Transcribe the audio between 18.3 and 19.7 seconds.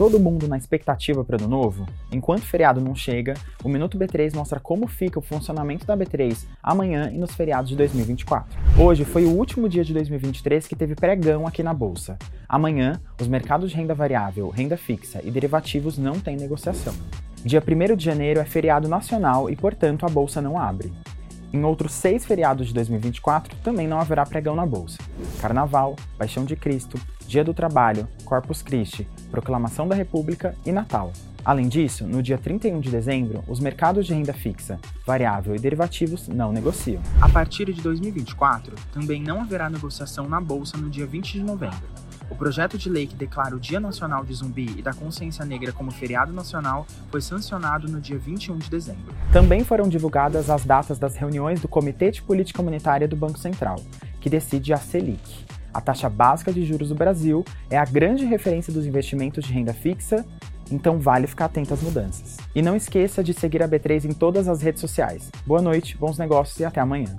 é feriado nacional e,